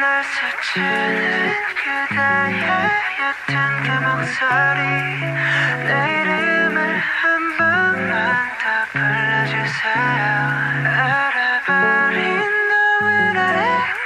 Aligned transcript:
날 0.00 0.24
스치는 0.24 1.52
그대의 1.76 2.64
옅은 3.20 3.52
그 3.82 3.88
목소리. 4.06 4.80
내 5.84 5.90
이름을 6.22 6.78
한 6.98 7.56
번만 7.58 8.08
더 8.60 8.64
불러주세요 8.92 10.24
알아버린 10.96 12.18
너의 12.70 13.12
나를 13.34 13.58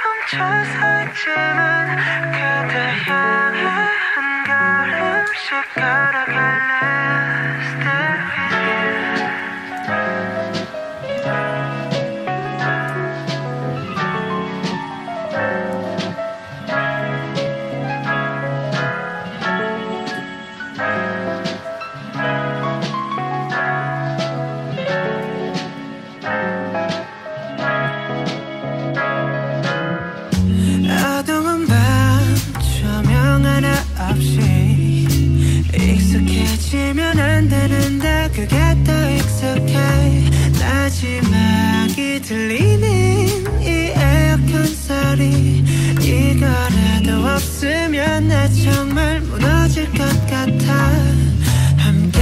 멈춰서 0.03 0.75
있지만 1.03 1.95
그대 2.33 2.75
향해 3.07 3.57
한 4.15 4.15
걸음씩 4.43 5.47
걸어 5.75 6.24
놓치면 36.65 37.19
안 37.19 37.47
되는데 37.47 38.29
그게 38.33 38.57
더 38.83 39.11
익숙해. 39.11 39.75
마지막이 40.59 42.21
들리는 42.21 43.61
이 43.61 43.93
에어컨 43.95 44.65
소리. 44.65 45.63
이거라도 46.01 47.27
없으면 47.27 48.27
나 48.27 48.47
정말 48.49 49.21
무너질 49.21 49.85
것 49.91 50.05
같아. 50.27 50.91
함께 51.77 52.19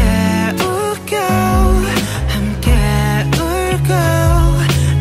웃겨 0.61 1.17
함께 2.28 2.72
울고. 3.38 3.94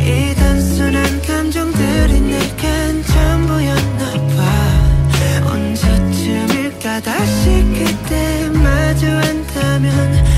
이 0.04 0.34
단순한 0.36 1.22
감정들이 1.22 2.20
내겐 2.20 3.02
전부였나 3.04 4.12
봐. 4.36 5.50
언제쯤일까 5.50 7.00
다시 7.00 7.64
그때. 7.74 8.41
가면 9.90 10.31